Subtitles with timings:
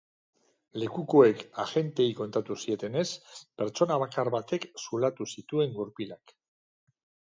[0.83, 3.05] Lekukoek agenteei kontatu zietenez,
[3.63, 6.39] pertsona bakar batek zulatu zituen gurpilak.